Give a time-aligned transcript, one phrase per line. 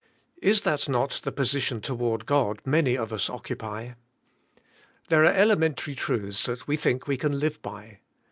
[0.41, 3.93] Is that not the position toward God many of us oc cupy.
[5.09, 7.99] There are elementary truths that we think we can live by.